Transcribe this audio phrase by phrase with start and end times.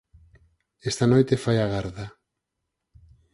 [0.89, 2.05] Esta noite fai a garda.